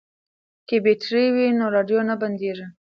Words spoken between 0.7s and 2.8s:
بیټرۍ وي نو راډیو نه بندیږي.